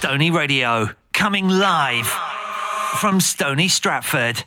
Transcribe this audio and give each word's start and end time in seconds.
Stony 0.00 0.30
Radio, 0.30 0.88
coming 1.12 1.46
live 1.46 2.06
from 2.06 3.20
Stony 3.20 3.68
Stratford. 3.68 4.44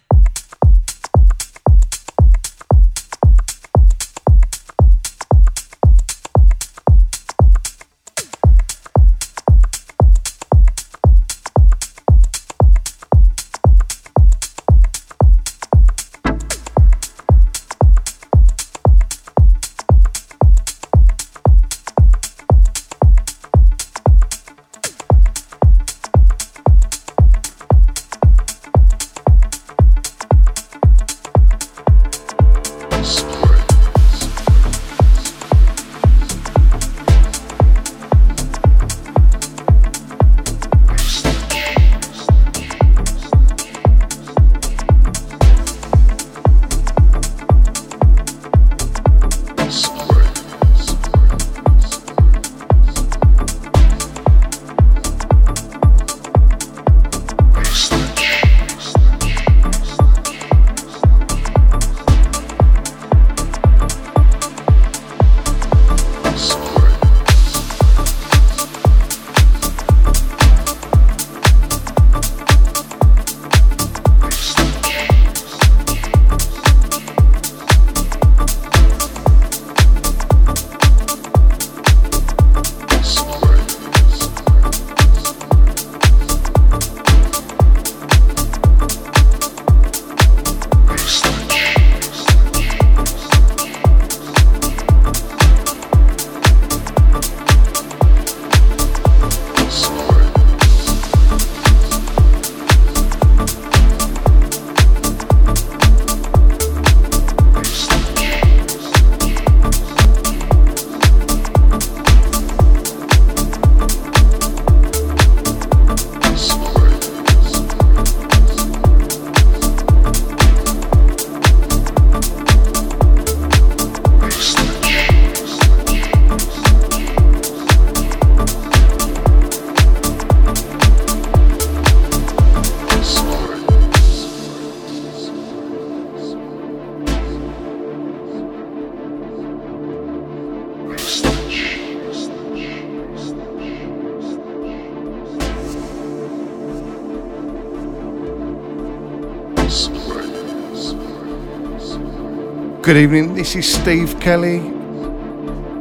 Good 152.84 152.98
evening, 152.98 153.34
this 153.34 153.56
is 153.56 153.74
Steve 153.74 154.20
Kelly. 154.20 154.58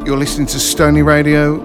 You're 0.06 0.16
listening 0.16 0.46
to 0.46 0.60
Stony 0.60 1.02
Radio. 1.02 1.58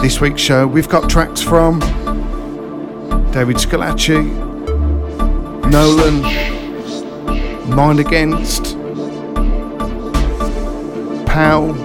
This 0.00 0.22
week's 0.22 0.40
show, 0.40 0.66
we've 0.66 0.88
got 0.88 1.10
tracks 1.10 1.42
from 1.42 1.80
David 3.30 3.56
Schillaci, 3.56 4.24
Nolan, 5.70 6.22
Mind 7.68 8.00
Against, 8.00 8.74
Powell, 11.26 11.83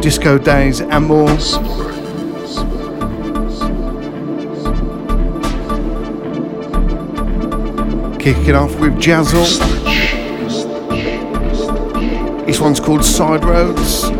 Disco 0.00 0.38
Days, 0.38 0.80
and 0.80 1.06
more. 1.06 1.28
Kicking 8.18 8.54
off 8.54 8.74
with 8.80 8.98
Jazzle. 8.98 9.44
This 12.46 12.60
one's 12.60 12.80
called 12.80 13.04
Side 13.04 13.44
Roads. 13.44 14.19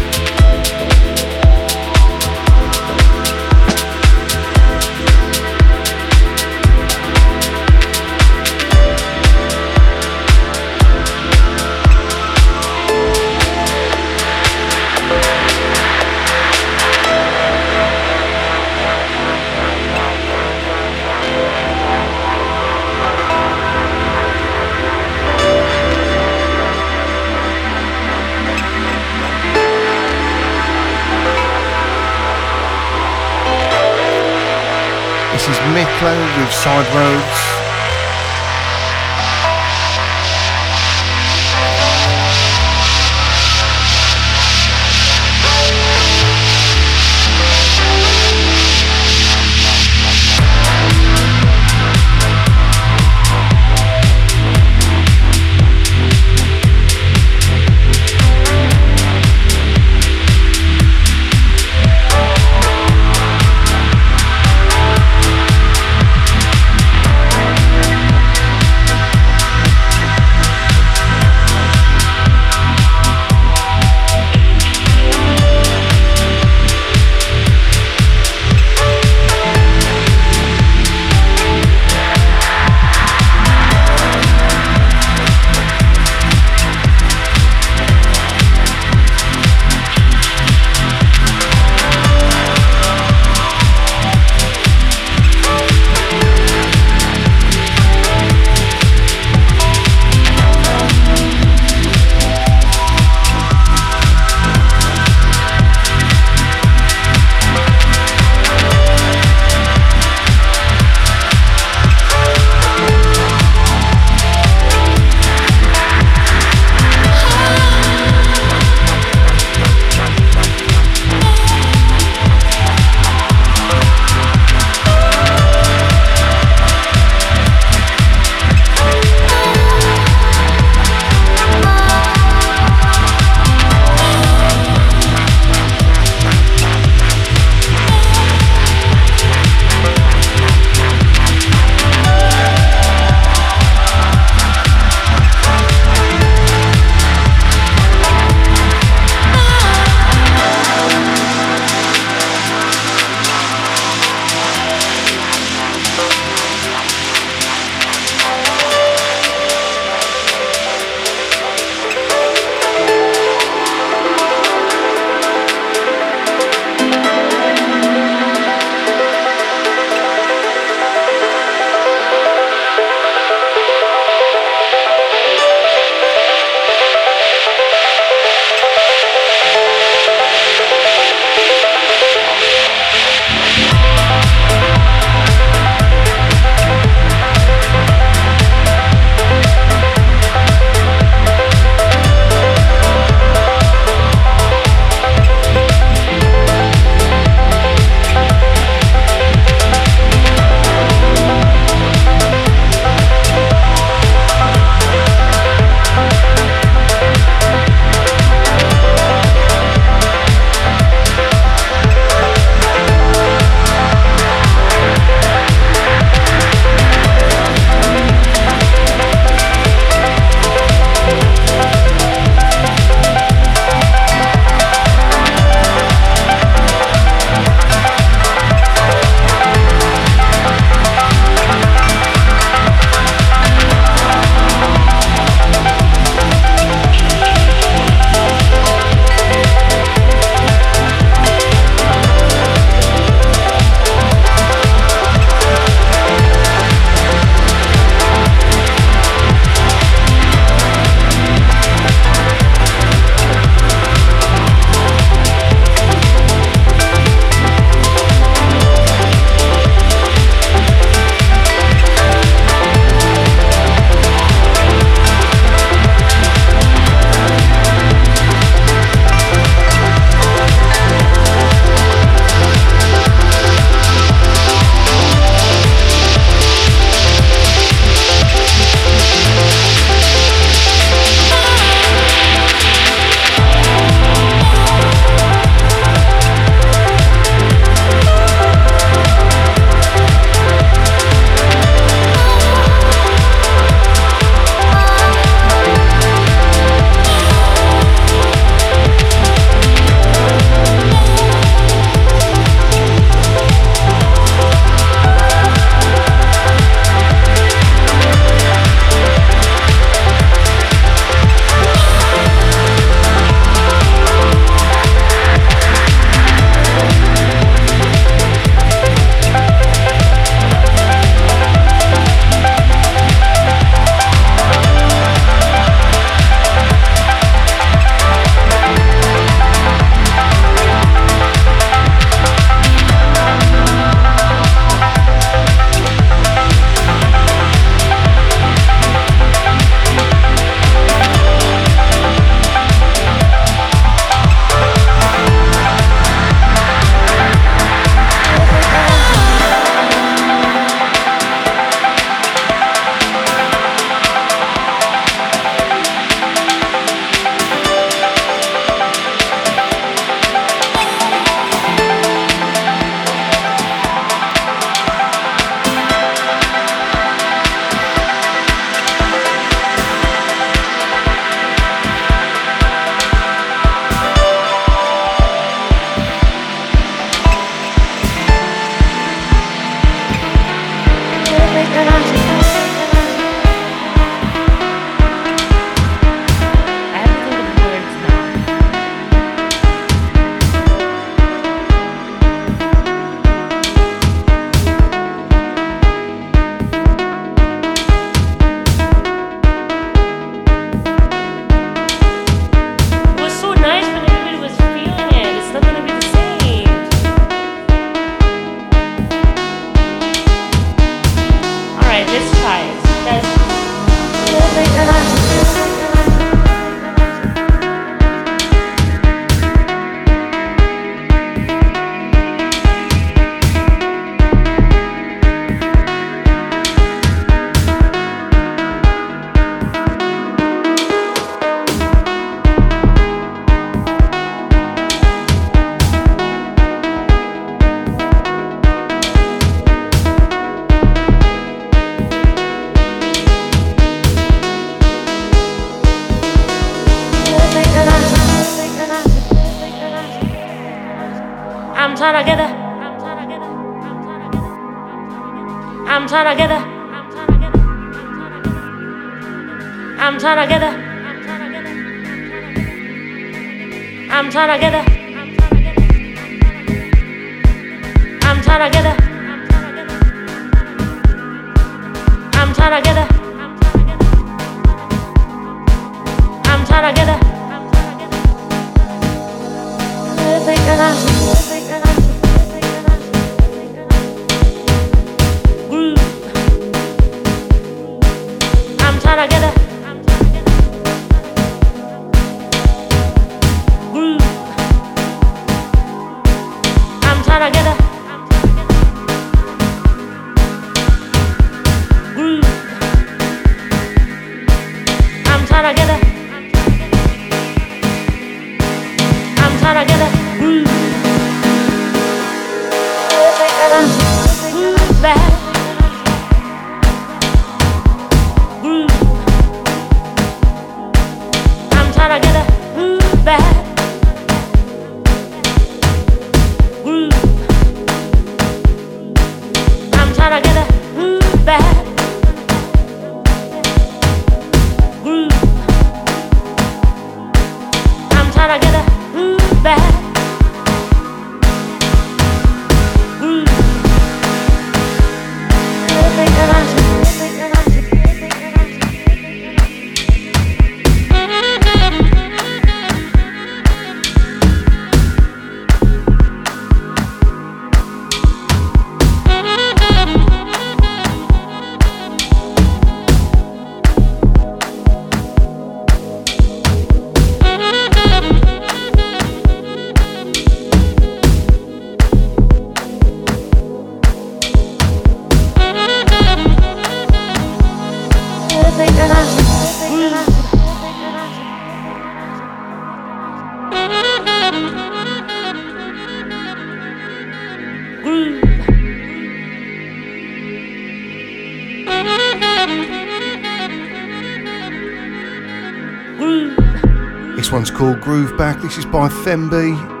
Called 597.81 597.99
Groove 597.99 598.37
Back. 598.37 598.61
This 598.61 598.77
is 598.77 598.85
by 598.85 599.09
Femby. 599.09 600.00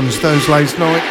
This 0.00 0.14
one's 0.14 0.22
Those 0.22 0.48
Lazy 0.48 1.09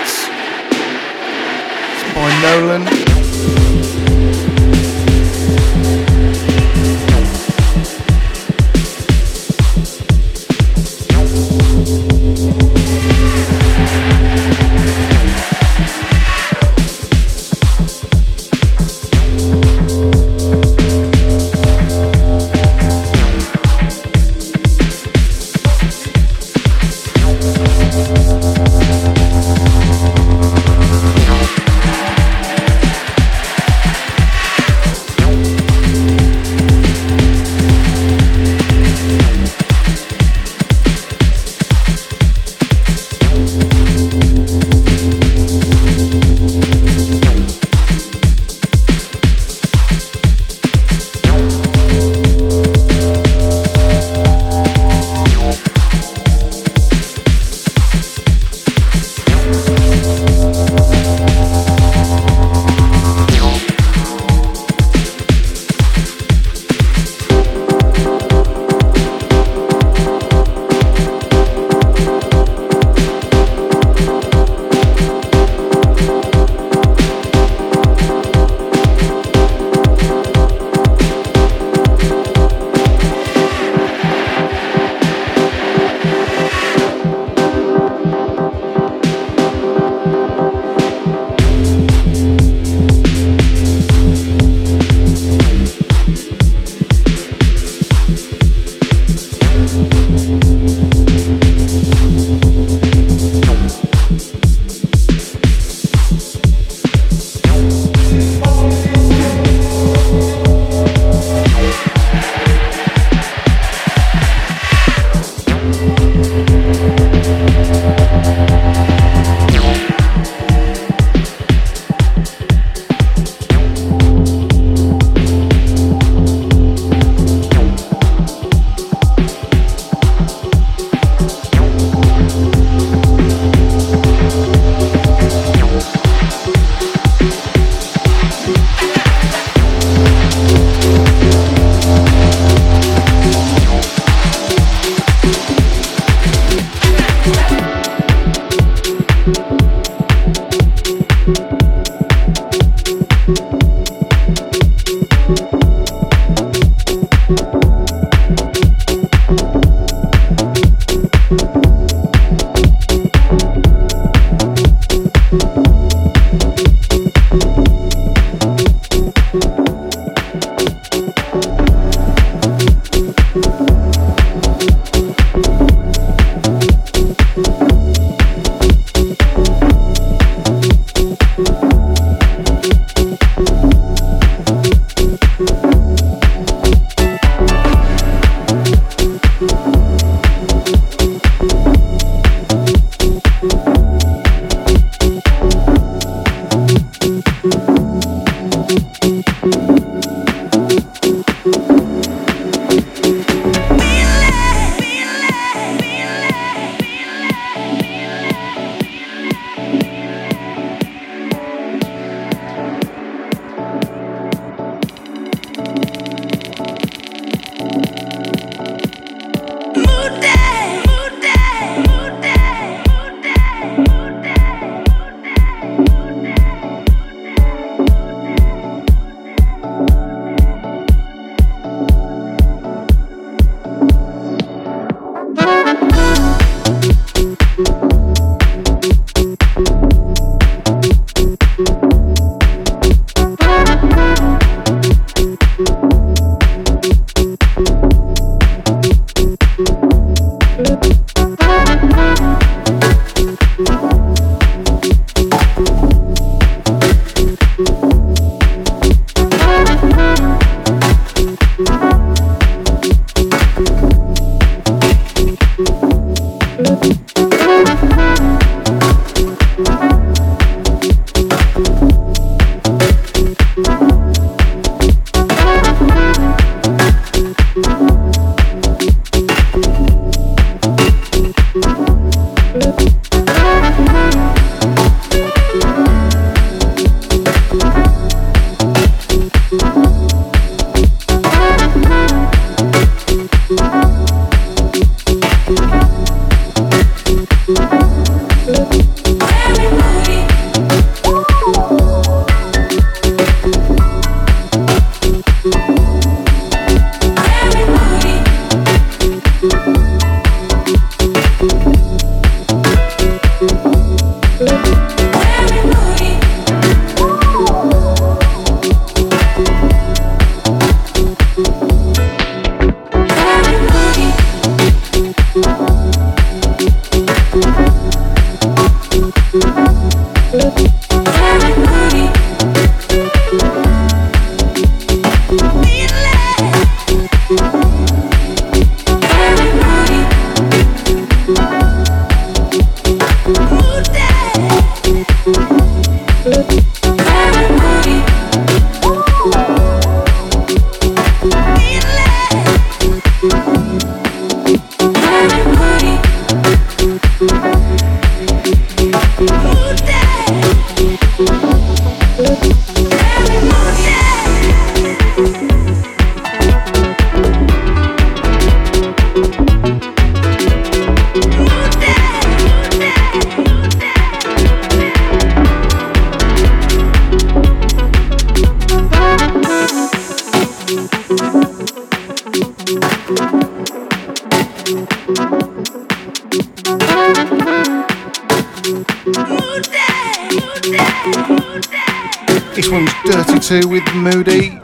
2 393.50 393.68
with 393.68 393.96
Moody. 393.96 394.60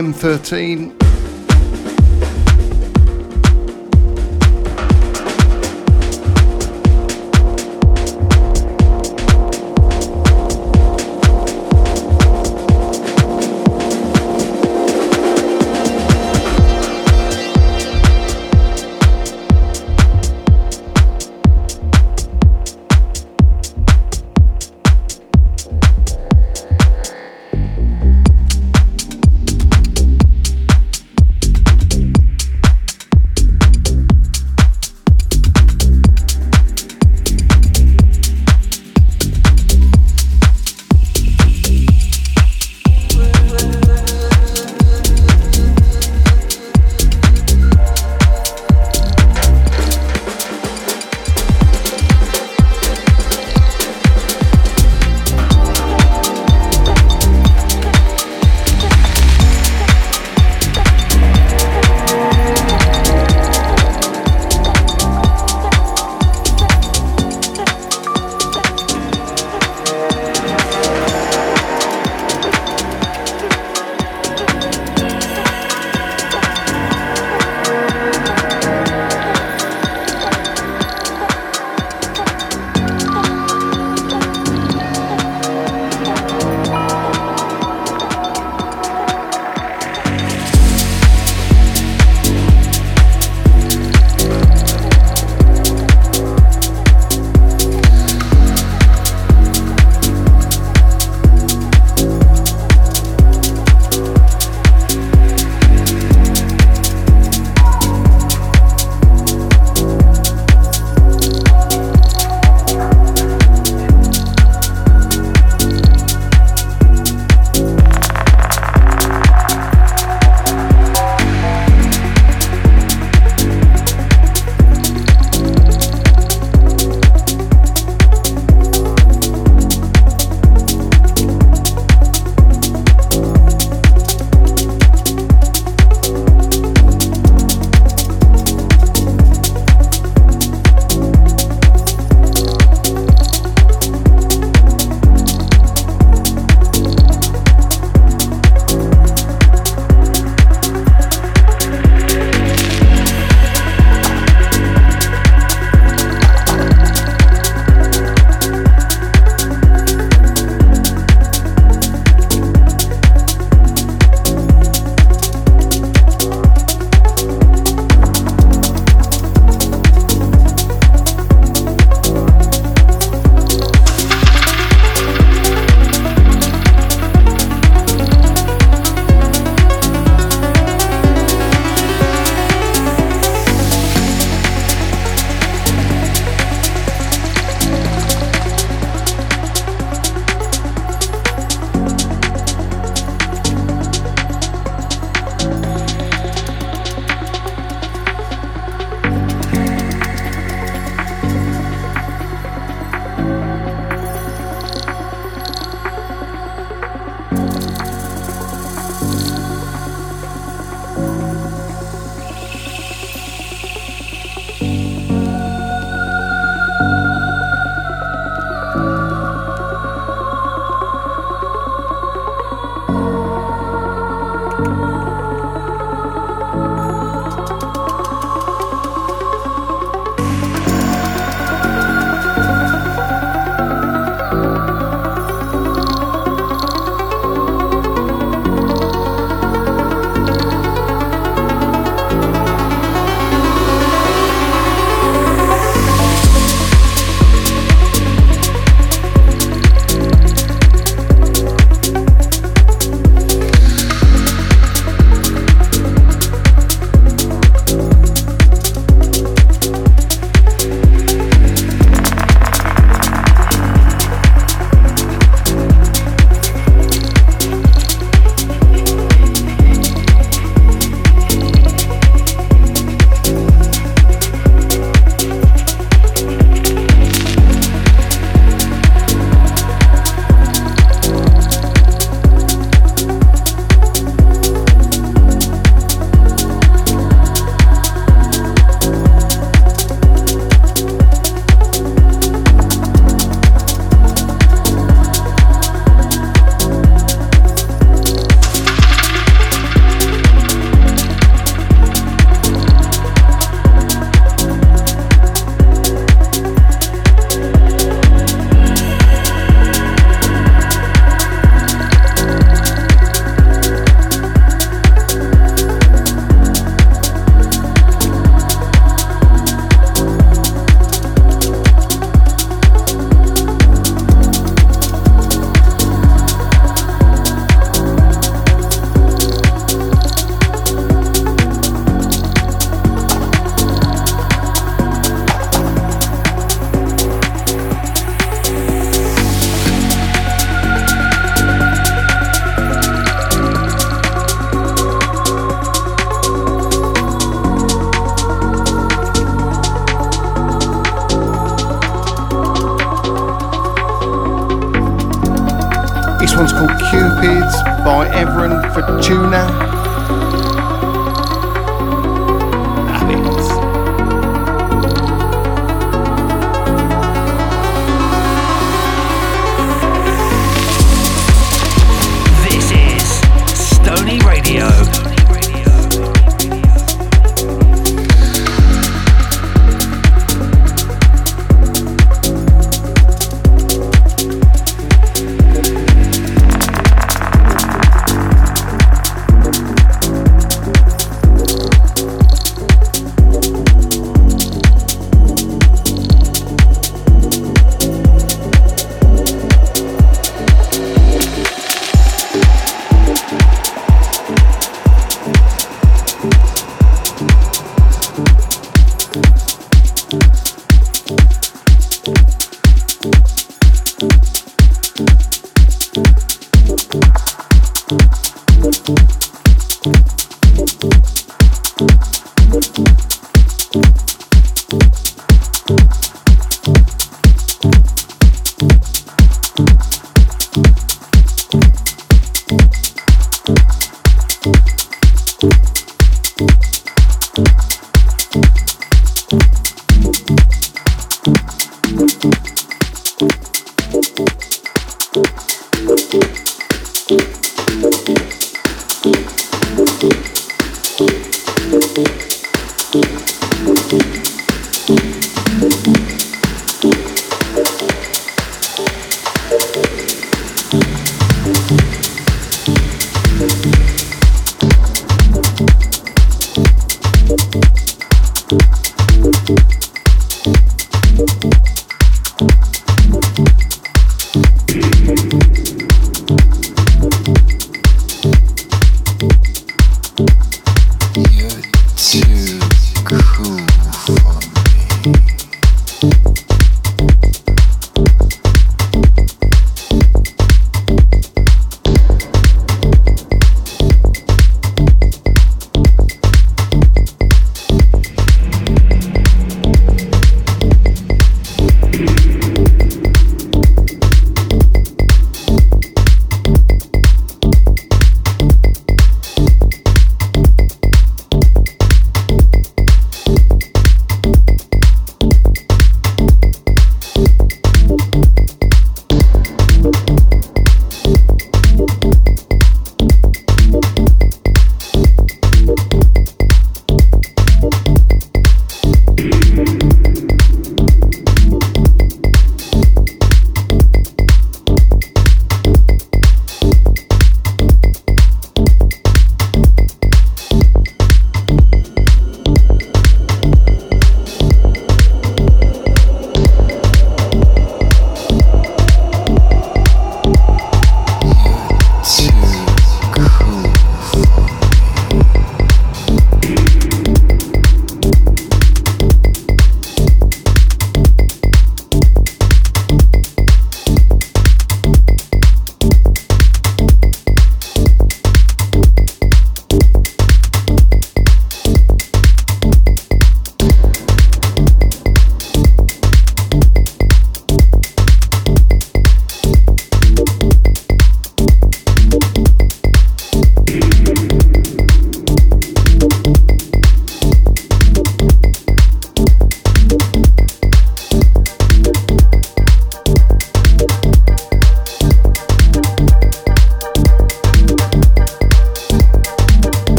M13. 0.00 0.99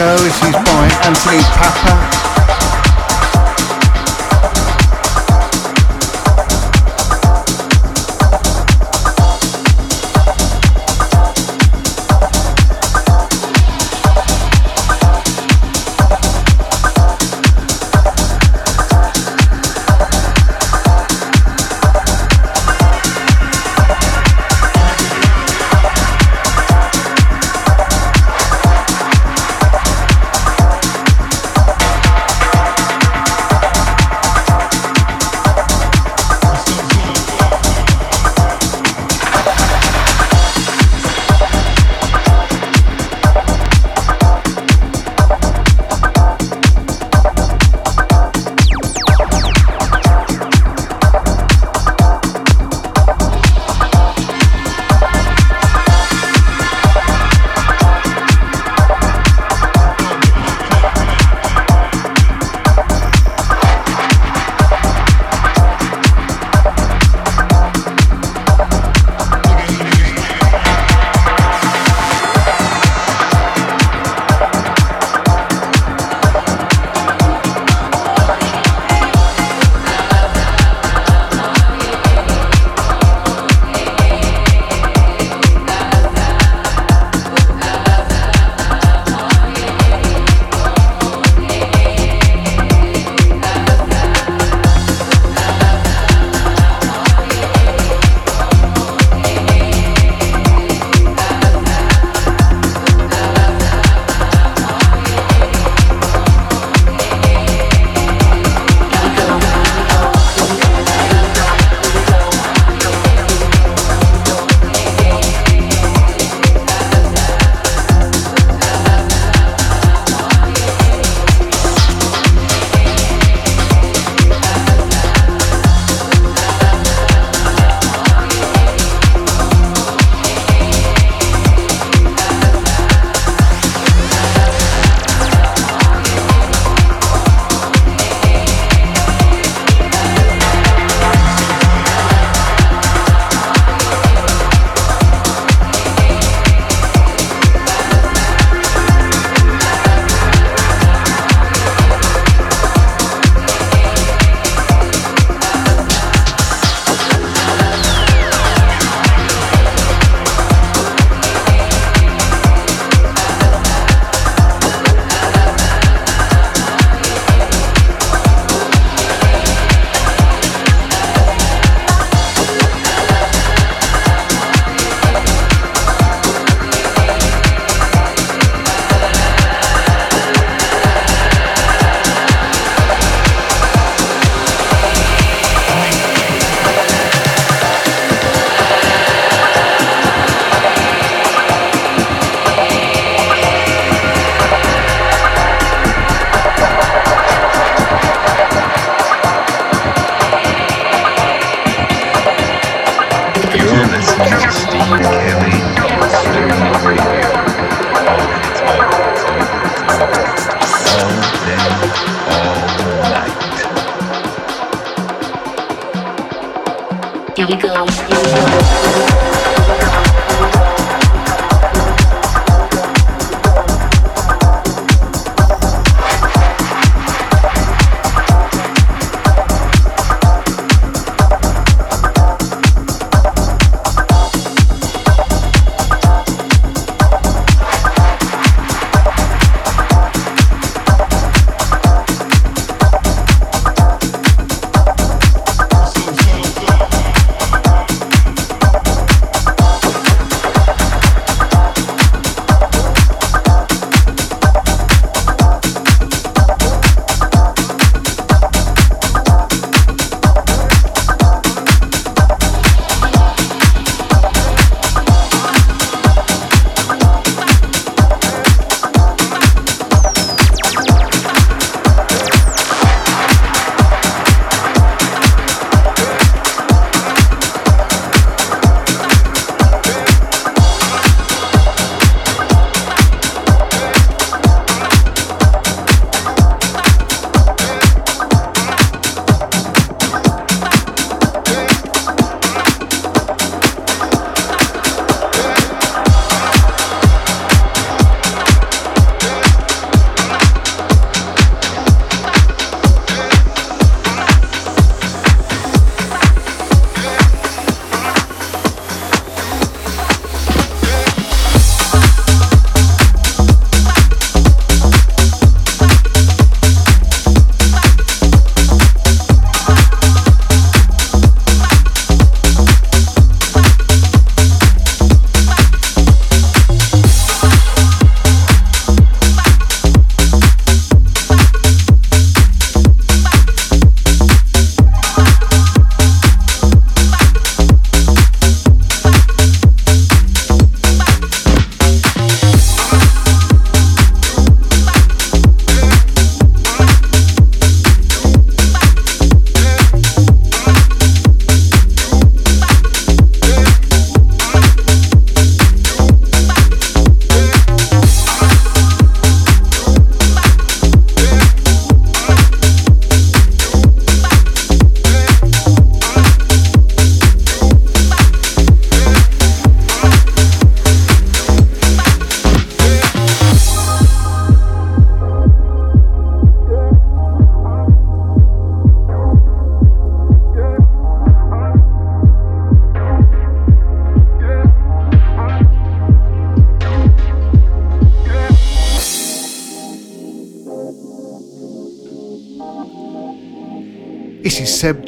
Here 0.00 0.08
We 0.08 0.16
Go. 0.16 0.24
This 0.24 0.42
is 0.44 0.52
by 0.52 0.88
Anthony 1.04 1.42
Pappa. 1.42 2.09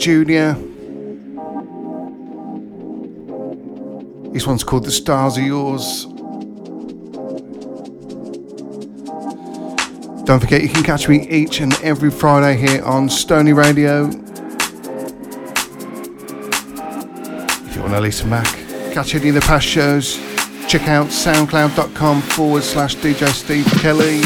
Jr. 0.03 0.59
This 4.33 4.49
one's 4.49 4.65
called 4.65 4.85
The 4.85 4.91
Stars 4.91 5.39
Are 5.39 5.43
Yours. 5.43 6.07
Don't 10.25 10.41
forget, 10.41 10.63
you 10.63 10.71
can 10.71 10.83
catch 10.83 11.09
me 11.09 11.29
each 11.29 11.61
and 11.61 11.73
every 11.85 12.11
Friday 12.11 12.57
here 12.57 12.83
on 12.83 13.09
Stony 13.09 13.53
Radio. 13.53 14.09
If 14.09 14.17
you 17.77 17.83
want 17.83 17.93
to 17.93 18.01
listen 18.01 18.29
back, 18.29 18.49
catch 18.93 19.15
any 19.15 19.29
of 19.29 19.37
the 19.37 19.41
past 19.43 19.69
shows, 19.69 20.17
check 20.67 20.89
out 20.89 21.07
soundcloud.com 21.07 22.23
forward 22.23 22.65
slash 22.65 22.97
DJ 22.97 23.29
Steve 23.29 23.67
Kelly. 23.81 24.23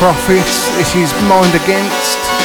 Prophets. 0.00 0.70
This 0.78 0.94
is 0.94 1.12
Mind 1.28 1.54
Against. 1.54 2.39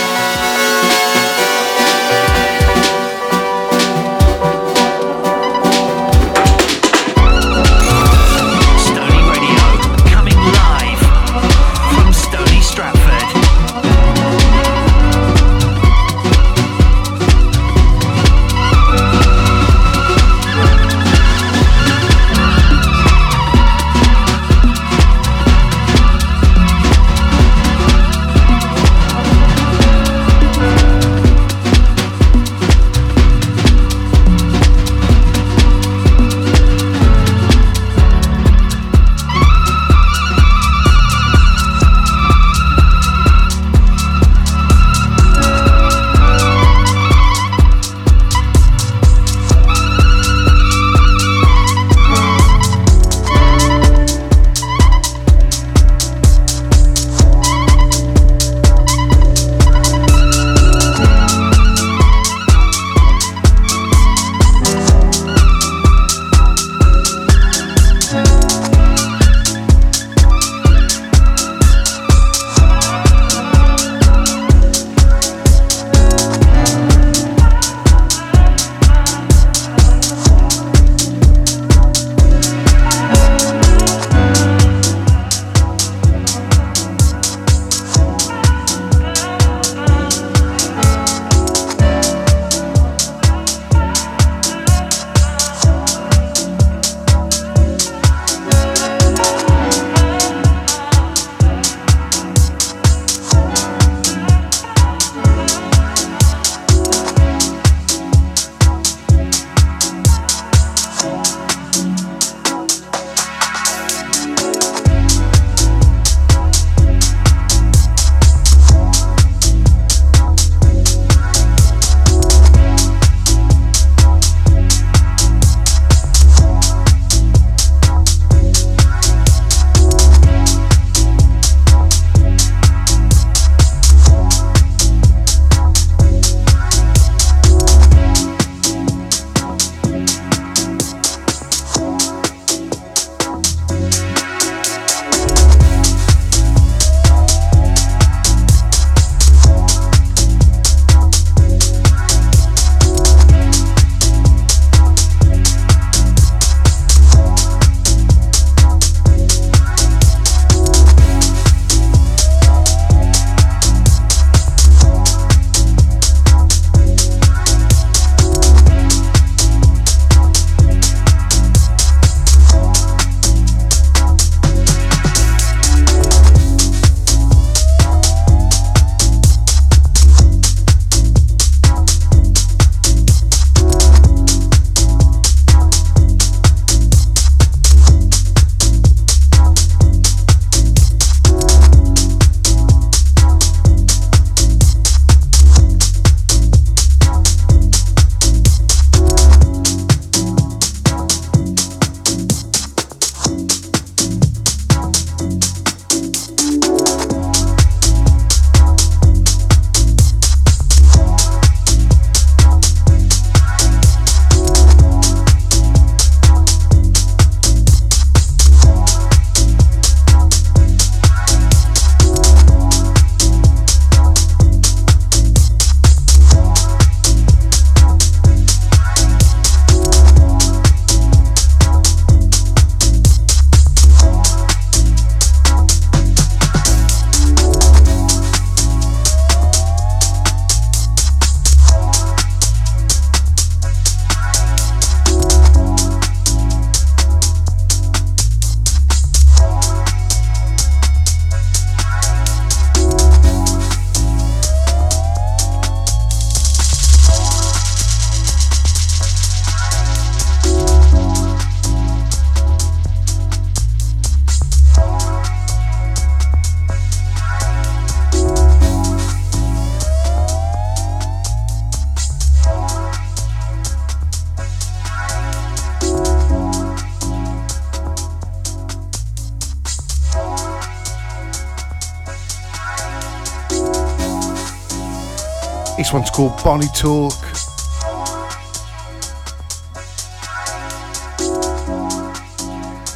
Called 286.16 286.42
Bonnie 286.46 286.66
Talk. 286.74 287.12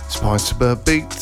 It's 0.06 0.20
by 0.22 0.38
Suburb 0.38 0.86
Beats. 0.86 1.19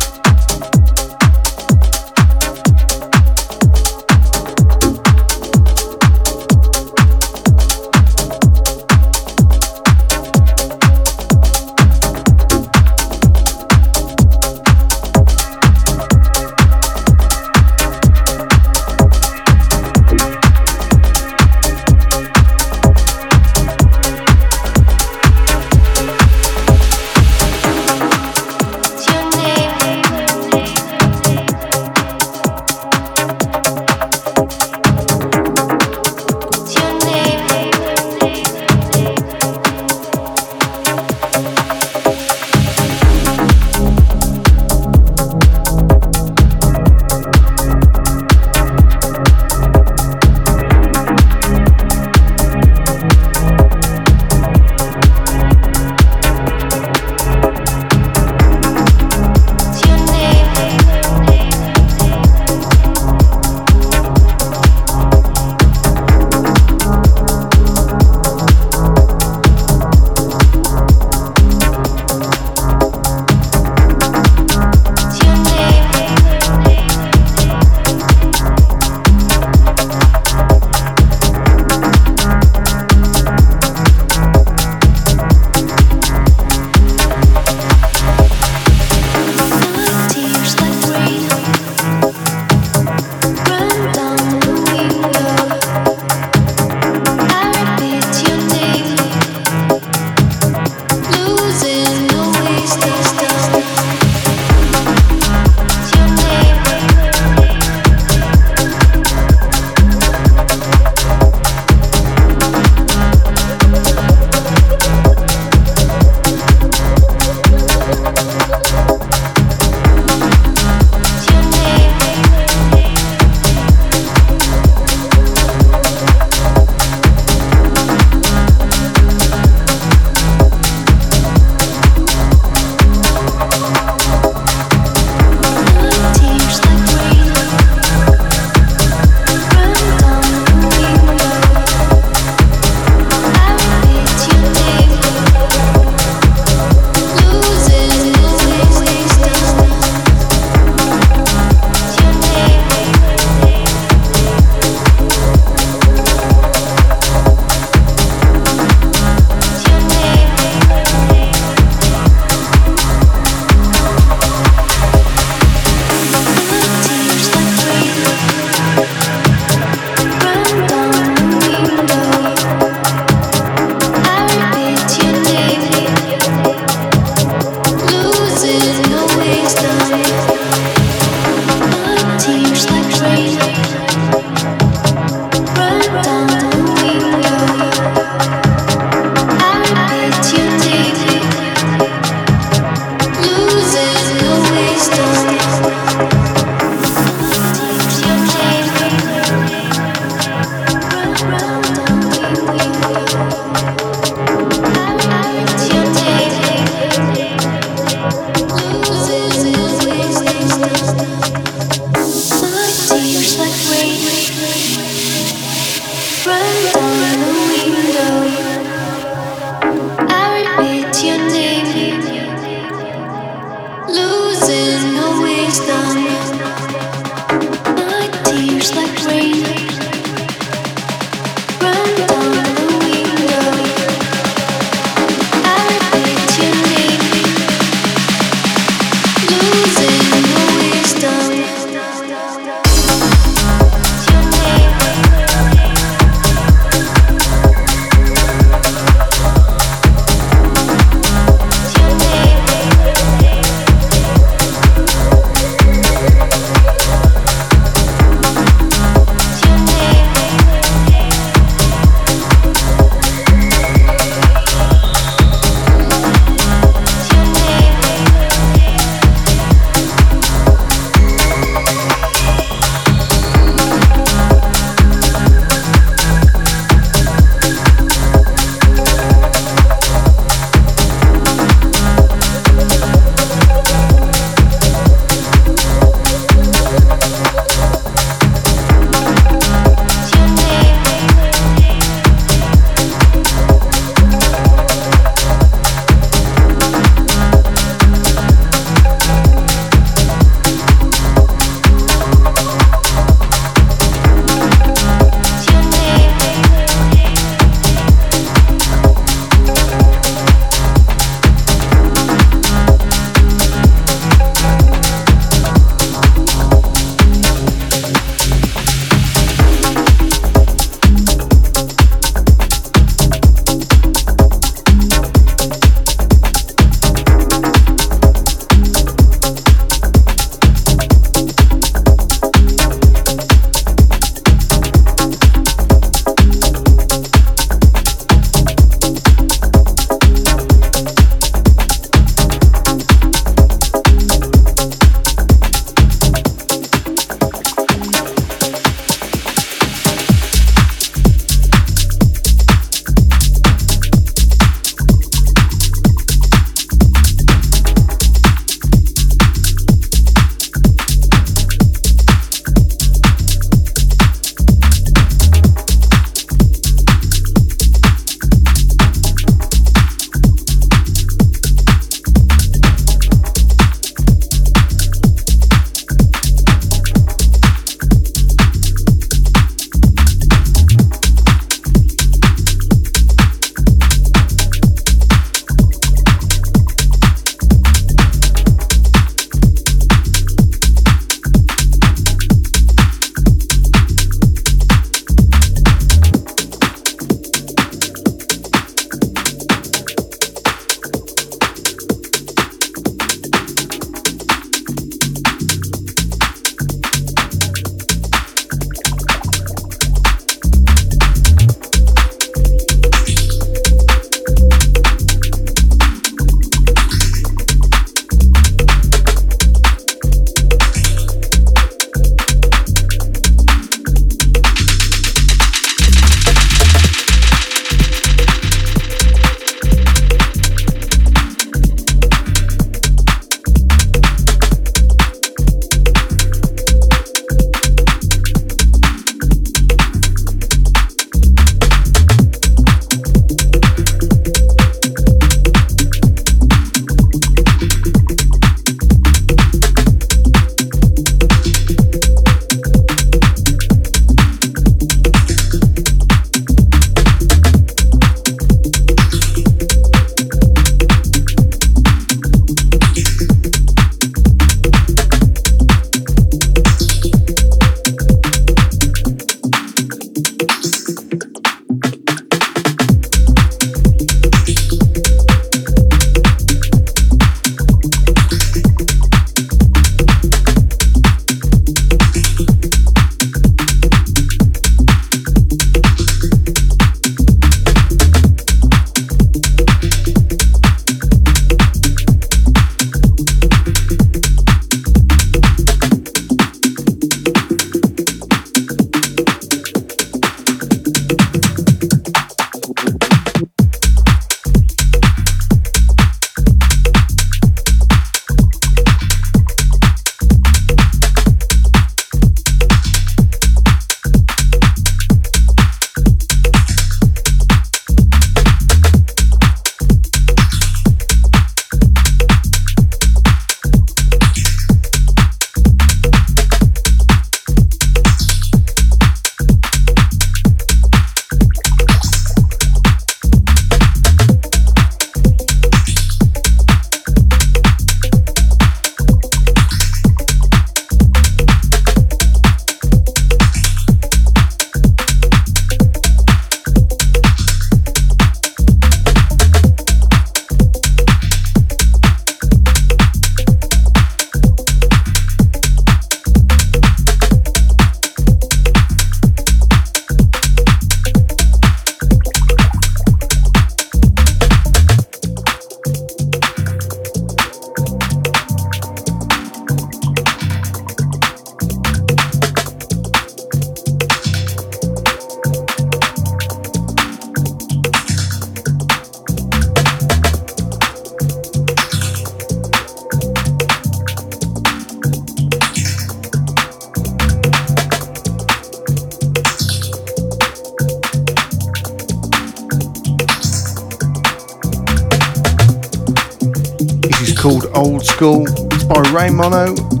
By 598.87 599.01
Ray 599.11 599.29
Mono. 599.29 600.00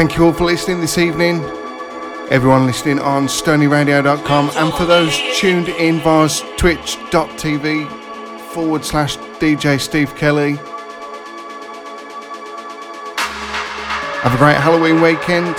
Thank 0.00 0.16
you 0.16 0.24
all 0.24 0.32
for 0.32 0.44
listening 0.46 0.80
this 0.80 0.96
evening. 0.96 1.44
Everyone 2.30 2.64
listening 2.64 2.98
on 3.00 3.26
stonyradio.com 3.26 4.50
and 4.54 4.72
for 4.72 4.86
those 4.86 5.14
tuned 5.38 5.68
in 5.68 6.00
via 6.00 6.26
twitch.tv 6.56 7.86
forward 8.54 8.82
slash 8.82 9.18
DJ 9.18 9.78
Steve 9.78 10.16
Kelly. 10.16 10.52
Have 14.22 14.32
a 14.34 14.38
great 14.38 14.56
Halloween 14.56 15.02
weekend. 15.02 15.54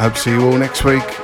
Hope 0.00 0.14
to 0.14 0.18
see 0.18 0.32
you 0.32 0.44
all 0.44 0.58
next 0.58 0.82
week. 0.82 1.19